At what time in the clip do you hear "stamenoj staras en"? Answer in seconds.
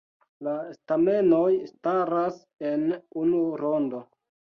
0.77-2.87